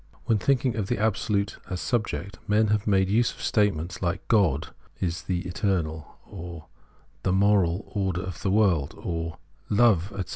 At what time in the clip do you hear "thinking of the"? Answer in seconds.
0.39-0.97